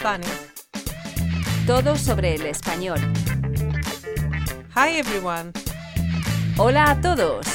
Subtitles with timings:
[0.00, 0.30] Spanish.
[1.66, 2.98] Todo sobre el español.
[4.74, 5.52] Hi everyone.
[6.56, 7.46] Hola a todos.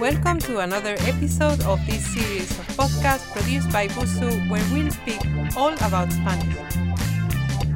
[0.00, 5.20] Welcome to another episode of this series of podcasts produced by Busu where we'll speak
[5.56, 6.58] all about Spanish.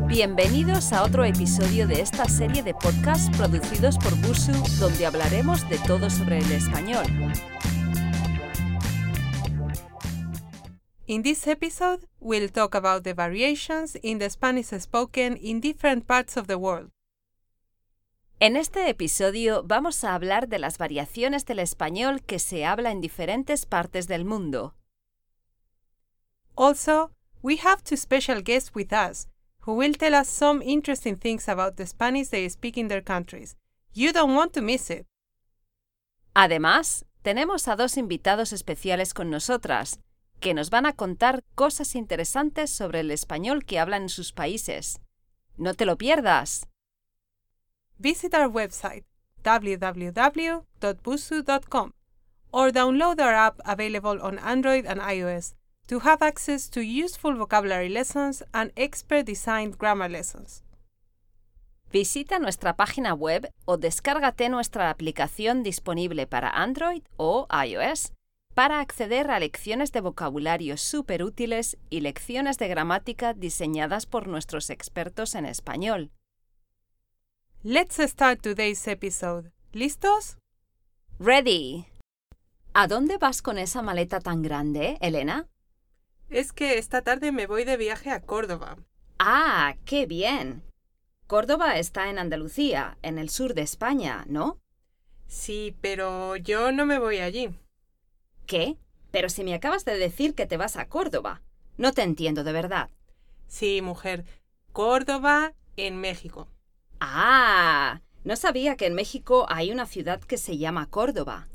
[0.09, 4.51] Bienvenidos a otro episodio de esta serie de podcasts producidos por Busu
[4.81, 7.07] donde hablaremos de todo sobre el español.
[11.09, 16.37] In this episode, we'll talk about the variations in the Spanish spoken in different parts
[16.37, 16.91] of the world.
[18.41, 23.01] En este episodio vamos a hablar de las variaciones del español que se habla en
[23.01, 24.75] diferentes partes del mundo.
[26.55, 29.29] Also, we have two special guests with us
[29.61, 33.57] who will tell us some interesting things about the Spanish they speak in their countries.
[33.95, 35.07] You don't want to miss it.
[36.35, 40.01] Además, tenemos a dos invitados especiales con nosotras,
[40.41, 45.01] que nos van a contar cosas interesantes sobre el español que hablan en sus países.
[45.57, 46.69] No te lo pierdas.
[47.99, 49.05] Visit our website
[49.43, 50.63] www.busu.com
[52.51, 55.55] or download our app available on Android and iOS
[55.89, 60.63] to have access to useful vocabulary lessons and expert designed grammar lessons.
[61.91, 68.13] Visita nuestra página web o descárgate nuestra aplicación disponible para Android o iOS
[68.59, 74.71] para acceder a lecciones de vocabulario súper útiles y lecciones de gramática diseñadas por nuestros
[74.71, 76.11] expertos en español.
[77.63, 79.53] Let's start today's episode.
[79.71, 80.39] ¿Listos?
[81.21, 81.87] Ready.
[82.75, 85.47] ¿A dónde vas con esa maleta tan grande, Elena?
[86.29, 88.77] Es que esta tarde me voy de viaje a Córdoba.
[89.21, 90.65] Ah, qué bien.
[91.29, 94.59] Córdoba está en Andalucía, en el sur de España, ¿no?
[95.29, 97.55] Sí, pero yo no me voy allí.
[98.49, 98.79] ¿Qué?
[99.11, 101.43] Pero si me acabas de decir que te vas a Córdoba.
[101.77, 102.89] No te entiendo de verdad.
[103.47, 104.25] Sí, mujer.
[104.73, 106.49] Córdoba, en México.
[106.99, 111.47] Ah, no sabía que en México hay una ciudad que se llama Córdoba.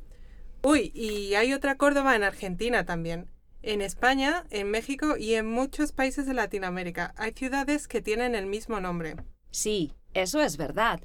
[0.62, 3.28] Uy, y hay otra Córdoba en Argentina también.
[3.64, 8.46] En España, en México y en muchos países de Latinoamérica hay ciudades que tienen el
[8.46, 9.16] mismo nombre.
[9.50, 11.02] Sí, eso es verdad.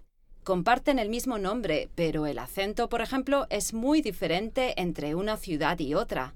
[0.48, 5.78] Comparten el mismo nombre, pero el acento, por ejemplo, es muy diferente entre una ciudad
[5.78, 6.32] y otra.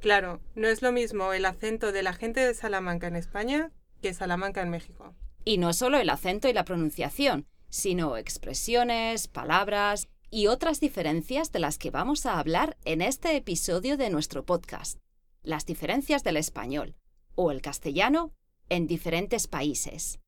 [0.00, 4.14] Claro, no es lo mismo el acento de la gente de Salamanca en España que
[4.14, 5.14] Salamanca en México.
[5.44, 11.58] Y no solo el acento y la pronunciación, sino expresiones, palabras y otras diferencias de
[11.58, 14.98] las que vamos a hablar en este episodio de nuestro podcast.
[15.42, 16.94] Las diferencias del español
[17.34, 18.32] o el castellano
[18.70, 20.20] en diferentes países.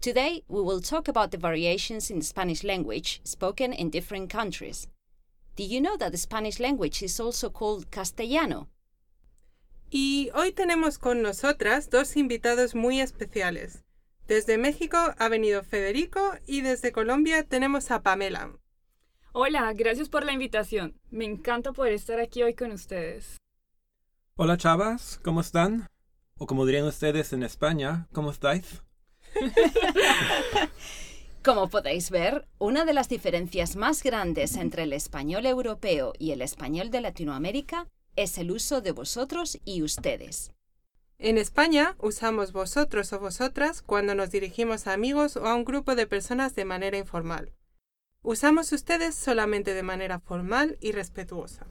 [0.00, 4.86] Today, we will talk about the variations in the Spanish language spoken in different countries.
[5.56, 8.68] Do you know that the Spanish language is also called castellano?
[9.90, 13.82] Y hoy tenemos con nosotras dos invitados muy especiales.
[14.28, 18.52] Desde México ha venido Federico y desde Colombia tenemos a Pamela.
[19.32, 20.94] Hola, gracias por la invitación.
[21.10, 23.36] Me encanta poder estar aquí hoy con ustedes.
[24.36, 25.88] Hola chavas, ¿cómo están?
[26.36, 28.84] O como dirían ustedes en España, ¿cómo estáis?
[31.44, 36.42] Como podéis ver, una de las diferencias más grandes entre el español europeo y el
[36.42, 40.52] español de Latinoamérica es el uso de vosotros y ustedes.
[41.18, 45.94] En España usamos vosotros o vosotras cuando nos dirigimos a amigos o a un grupo
[45.94, 47.52] de personas de manera informal.
[48.22, 51.66] Usamos ustedes solamente de manera formal y respetuosa.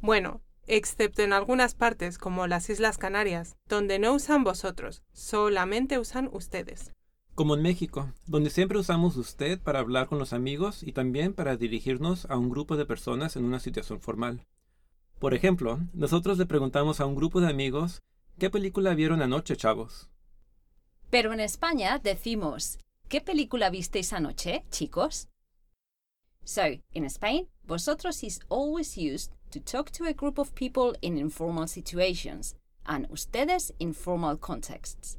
[0.00, 6.28] Bueno, excepto en algunas partes como las Islas Canarias, donde no usan vosotros, solamente usan
[6.32, 6.92] ustedes.
[7.34, 11.56] Como en México, donde siempre usamos usted para hablar con los amigos y también para
[11.56, 14.46] dirigirnos a un grupo de personas en una situación formal.
[15.18, 18.02] Por ejemplo, nosotros le preguntamos a un grupo de amigos
[18.38, 20.10] ¿Qué película vieron anoche, chavos?
[21.08, 22.78] Pero en España decimos
[23.08, 25.28] ¿Qué película visteis anoche, chicos?
[26.44, 26.62] So,
[26.92, 31.66] in Spain, vosotros is always used to talk to a group of people in informal
[31.66, 32.54] situations,
[32.86, 35.18] and ustedes in formal contexts.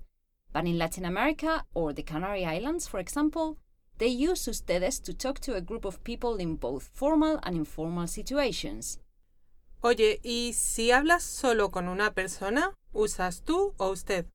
[0.54, 3.58] But in Latin America or the Canary Islands, for example,
[3.98, 8.08] they use ustedes to talk to a group of people in both formal and informal
[8.08, 9.00] situations.
[9.82, 14.26] Oye, ¿y si hablas solo con una persona, usas tú o usted?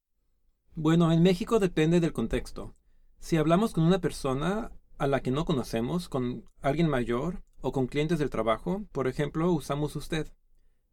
[0.74, 2.74] Bueno, en México depende del contexto.
[3.18, 7.86] Si hablamos con una persona a la que no conocemos, con alguien mayor o con
[7.86, 10.30] clientes del trabajo, por ejemplo, usamos usted.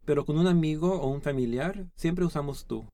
[0.06, 2.88] Pero con un amigo o un familiar, siempre usamos tú.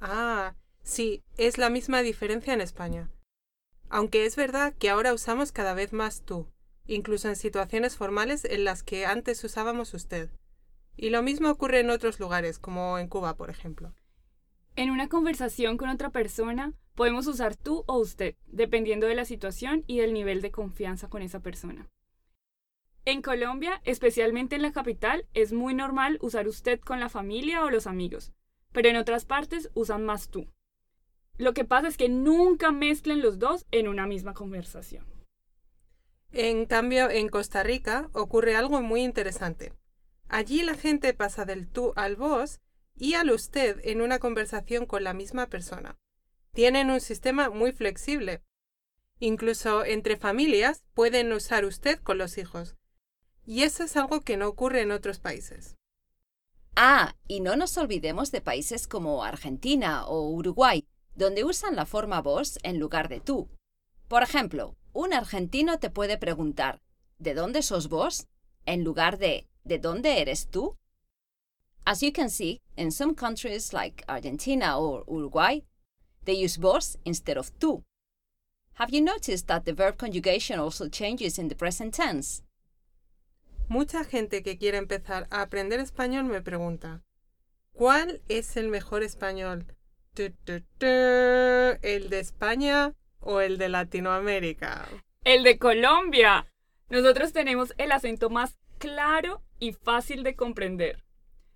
[0.00, 3.10] Ah, sí, es la misma diferencia en España.
[3.88, 6.46] Aunque es verdad que ahora usamos cada vez más tú,
[6.86, 10.30] incluso en situaciones formales en las que antes usábamos usted.
[10.96, 13.94] Y lo mismo ocurre en otros lugares, como en Cuba, por ejemplo.
[14.76, 19.84] En una conversación con otra persona, podemos usar tú o usted, dependiendo de la situación
[19.86, 21.88] y del nivel de confianza con esa persona.
[23.06, 27.70] En Colombia, especialmente en la capital, es muy normal usar usted con la familia o
[27.70, 28.32] los amigos,
[28.72, 30.48] pero en otras partes usan más tú.
[31.36, 35.04] Lo que pasa es que nunca mezclen los dos en una misma conversación.
[36.32, 39.74] En cambio, en Costa Rica ocurre algo muy interesante.
[40.28, 42.60] Allí la gente pasa del tú al vos
[42.96, 45.98] y al usted en una conversación con la misma persona.
[46.52, 48.42] Tienen un sistema muy flexible.
[49.18, 52.76] Incluso entre familias pueden usar usted con los hijos,
[53.46, 55.76] y eso es algo que no ocurre en otros países.
[56.76, 62.20] Ah, y no nos olvidemos de países como Argentina o Uruguay, donde usan la forma
[62.20, 63.48] vos en lugar de tú.
[64.08, 66.80] Por ejemplo, un argentino te puede preguntar
[67.18, 68.26] ¿De dónde sos vos?
[68.66, 70.76] en lugar de ¿De dónde eres tú?
[71.86, 75.62] As you can see, in some countries like Argentina or Uruguay,
[76.24, 77.82] they use vos instead of tú.
[78.74, 82.42] Have you noticed that the verb conjugation also changes in the present tense?
[83.68, 87.02] Mucha gente que quiere empezar a aprender español me pregunta,
[87.72, 89.66] ¿cuál es el mejor español?
[90.16, 90.60] ¿El
[92.10, 94.86] de España o el de Latinoamérica?
[95.24, 96.46] El de Colombia.
[96.90, 101.02] Nosotros tenemos el acento más claro y fácil de comprender.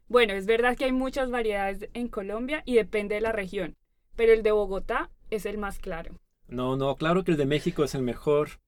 [0.08, 3.76] Bueno, es verdad que hay muchas variedades en Colombia y depende de la región,
[4.16, 6.18] pero el de Bogotá es el más claro.
[6.48, 8.58] No, no, claro que el de México es el mejor.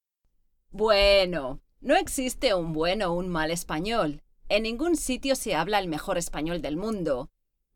[0.69, 4.21] Bueno, no existe un buen o un mal español.
[4.49, 7.29] En ningún sitio se habla el mejor español del mundo.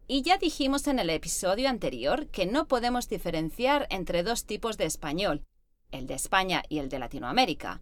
[0.07, 4.86] Y ya dijimos en el episodio anterior que no podemos diferenciar entre dos tipos de
[4.86, 5.44] español,
[5.90, 7.81] el de España y el de Latinoamérica,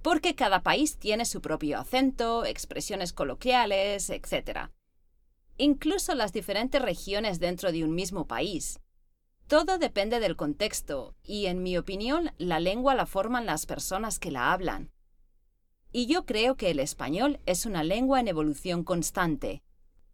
[0.00, 4.70] porque cada país tiene su propio acento, expresiones coloquiales, etc.
[5.58, 8.80] Incluso las diferentes regiones dentro de un mismo país.
[9.48, 14.30] Todo depende del contexto y, en mi opinión, la lengua la forman las personas que
[14.30, 14.90] la hablan.
[15.92, 19.62] Y yo creo que el español es una lengua en evolución constante.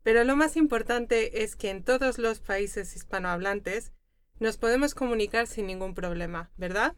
[0.03, 3.93] Pero lo más importante es que en todos los países hispanohablantes
[4.39, 6.95] nos podemos comunicar sin ningún problema, ¿verdad?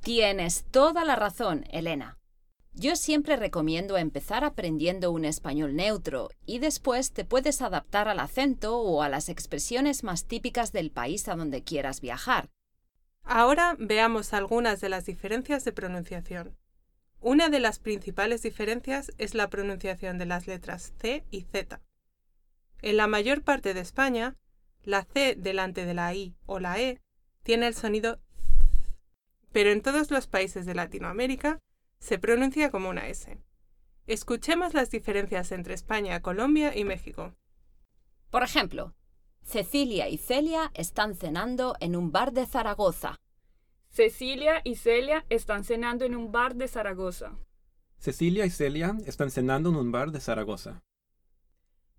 [0.00, 2.18] Tienes toda la razón, Elena.
[2.74, 8.78] Yo siempre recomiendo empezar aprendiendo un español neutro y después te puedes adaptar al acento
[8.78, 12.50] o a las expresiones más típicas del país a donde quieras viajar.
[13.24, 16.56] Ahora veamos algunas de las diferencias de pronunciación.
[17.20, 21.80] Una de las principales diferencias es la pronunciación de las letras C y Z.
[22.80, 24.36] En la mayor parte de España,
[24.84, 27.00] la C delante de la I o la E
[27.42, 28.20] tiene el sonido
[29.52, 31.58] pero en todos los países de Latinoamérica
[31.98, 33.38] se pronuncia como una S.
[34.06, 37.34] Escuchemos las diferencias entre España, Colombia y México.
[38.30, 38.94] Por ejemplo,
[39.42, 43.18] Cecilia y Celia están cenando en un bar de Zaragoza.
[43.90, 47.36] Cecilia y Celia están cenando en un bar de Zaragoza.
[47.98, 50.82] Cecilia y Celia están cenando en un bar de Zaragoza.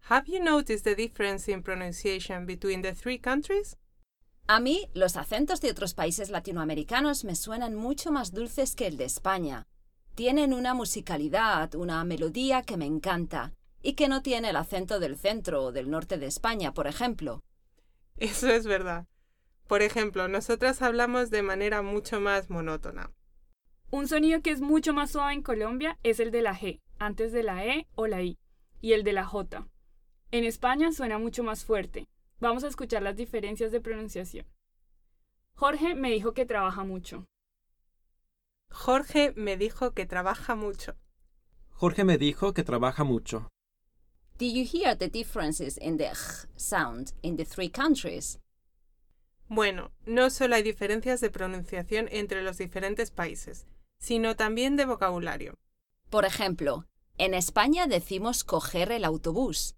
[0.10, 3.78] Have you noticed the difference in pronunciation between the three countries?
[4.48, 8.98] A mí, los acentos de otros países latinoamericanos me suenan mucho más dulces que el
[8.98, 9.68] de España.
[10.16, 13.54] Tienen una musicalidad, una melodía que me encanta,
[13.84, 17.44] y que no tiene el acento del centro o del norte de España, por ejemplo.
[18.18, 19.06] Eso es verdad.
[19.70, 23.12] Por ejemplo, nosotras hablamos de manera mucho más monótona.
[23.92, 27.32] Un sonido que es mucho más suave en Colombia es el de la G, antes
[27.32, 28.40] de la E o la I,
[28.82, 29.68] y el de la J.
[30.32, 32.08] En España suena mucho más fuerte.
[32.40, 34.48] Vamos a escuchar las diferencias de pronunciación.
[35.54, 37.28] Jorge me dijo que trabaja mucho.
[38.72, 40.96] Jorge me dijo que trabaja mucho.
[41.70, 43.50] Jorge me dijo que trabaja mucho.
[44.40, 46.10] Did you hear the differences in the
[46.56, 48.40] sound in the three countries?
[49.50, 53.66] Bueno, no solo hay diferencias de pronunciación entre los diferentes países,
[53.98, 55.58] sino también de vocabulario.
[56.12, 56.86] Por ejemplo,
[57.18, 59.76] en España decimos coger el autobús.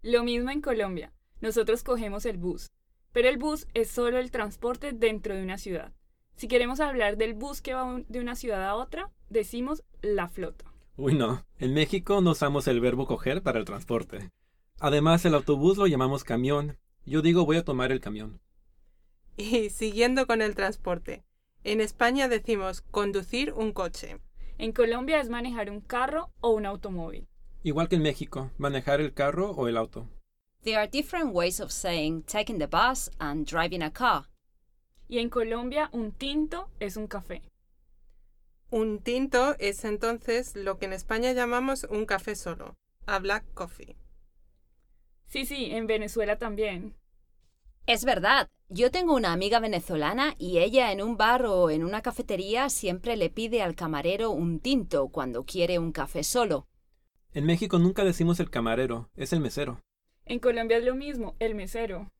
[0.00, 1.12] Lo mismo en Colombia.
[1.42, 2.70] Nosotros cogemos el bus.
[3.12, 5.92] Pero el bus es solo el transporte dentro de una ciudad.
[6.36, 10.64] Si queremos hablar del bus que va de una ciudad a otra, decimos la flota.
[10.96, 11.44] Uy, no.
[11.58, 14.30] En México no usamos el verbo coger para el transporte.
[14.80, 16.78] Además, el autobús lo llamamos camión.
[17.04, 18.40] Yo digo voy a tomar el camión.
[19.36, 21.24] Y siguiendo con el transporte.
[21.64, 24.18] En España decimos conducir un coche.
[24.58, 27.28] En Colombia es manejar un carro o un automóvil.
[27.62, 30.08] Igual que en México, manejar el carro o el auto.
[30.62, 34.28] There are different ways of saying taking the bus and driving a car.
[35.08, 37.42] Y en Colombia un tinto es un café.
[38.70, 43.96] Un tinto es entonces lo que en España llamamos un café solo, a black coffee.
[45.26, 46.94] Sí, sí, en Venezuela también.
[47.86, 52.00] Es verdad, yo tengo una amiga venezolana y ella en un bar o en una
[52.00, 56.66] cafetería siempre le pide al camarero un tinto cuando quiere un café solo.
[57.34, 59.80] En México nunca decimos el camarero, es el mesero.
[60.24, 62.10] En Colombia es lo mismo, el mesero.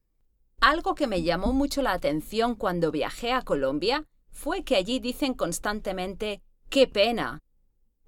[0.61, 5.32] Algo que me llamó mucho la atención cuando viajé a Colombia fue que allí dicen
[5.32, 7.40] constantemente ¡qué pena!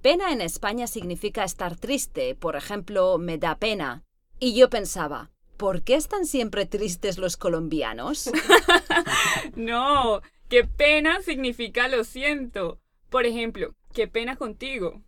[0.02, 4.04] Pena en España significa estar triste, por ejemplo, me da pena.
[4.38, 8.30] Y yo pensaba, ¿por qué están siempre tristes los colombianos?
[9.56, 12.80] no, qué pena significa lo siento.
[13.10, 15.02] Por ejemplo, qué pena contigo.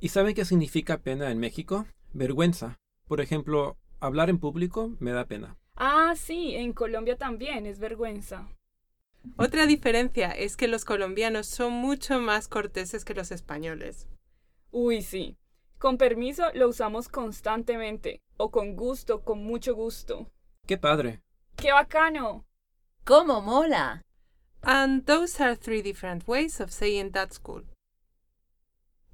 [0.00, 1.86] ¿Y saben qué significa pena en México?
[2.12, 2.78] Vergüenza.
[3.06, 5.56] Por ejemplo, hablar en público me da pena.
[5.76, 8.48] Ah, sí, en Colombia también es vergüenza.
[9.36, 14.08] Otra diferencia es que los colombianos son mucho más corteses que los españoles.
[14.70, 15.36] Uy, sí.
[15.80, 20.30] Con permiso lo usamos constantemente, o con gusto, con mucho gusto.
[20.66, 21.22] ¡Qué padre!
[21.56, 22.44] ¡Qué bacano!
[23.04, 24.02] ¡Cómo mola!
[24.60, 27.64] And those are three different ways of saying that's cool.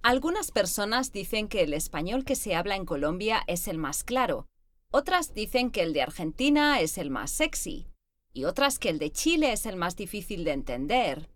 [0.03, 4.49] Algunas personas dicen que el español que se habla en Colombia es el más claro,
[4.91, 7.87] otras dicen que el de Argentina es el más sexy,
[8.33, 11.31] y otras que el de Chile es el más difícil de entender.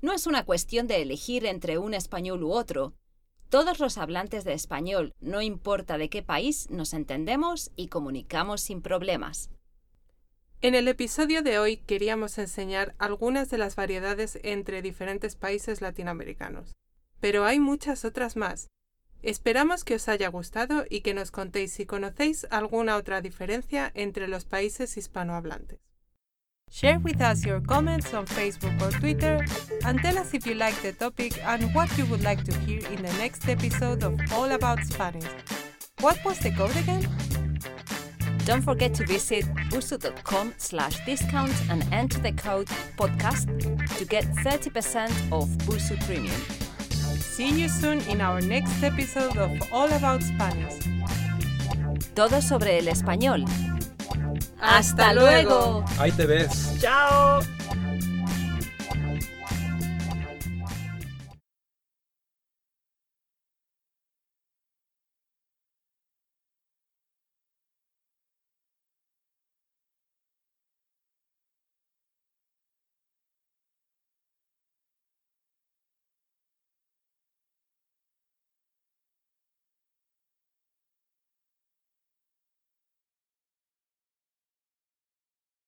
[0.00, 2.94] No es una cuestión de elegir entre un español u otro.
[3.52, 8.80] Todos los hablantes de español, no importa de qué país, nos entendemos y comunicamos sin
[8.80, 9.50] problemas.
[10.62, 16.72] En el episodio de hoy queríamos enseñar algunas de las variedades entre diferentes países latinoamericanos,
[17.20, 18.70] pero hay muchas otras más.
[19.20, 24.28] Esperamos que os haya gustado y que nos contéis si conocéis alguna otra diferencia entre
[24.28, 25.91] los países hispanohablantes.
[26.72, 29.44] Share with us your comments on Facebook or Twitter
[29.84, 32.80] and tell us if you like the topic and what you would like to hear
[32.88, 35.28] in the next episode of All About Spanish.
[36.00, 37.06] What was the code again?
[38.46, 43.46] Don't forget to visit busu.com slash discount and enter the code podcast
[43.98, 46.40] to get 30% off Busu Premium.
[47.20, 50.78] See you soon in our next episode of All About Spanish.
[52.14, 53.44] Todo sobre el español.
[54.62, 55.84] ¡Hasta luego!
[55.98, 56.74] Ahí te ves.
[56.80, 57.40] ¡Chao!